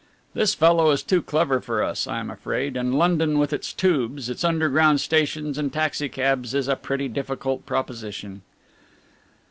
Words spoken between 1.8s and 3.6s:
us, I am afraid, and London with